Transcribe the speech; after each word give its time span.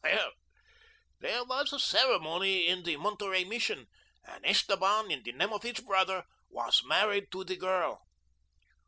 Well, 0.03 0.31
there 1.19 1.43
was 1.43 1.71
a 1.71 1.79
ceremony 1.79 2.65
in 2.65 2.81
the 2.81 2.97
Monterey 2.97 3.43
Mission, 3.43 3.85
and 4.23 4.43
Esteban, 4.43 5.11
in 5.11 5.21
the 5.21 5.31
name 5.31 5.53
of 5.53 5.61
his 5.61 5.79
brother, 5.79 6.25
was 6.49 6.83
married 6.83 7.31
to 7.33 7.43
the 7.43 7.55
girl. 7.55 8.01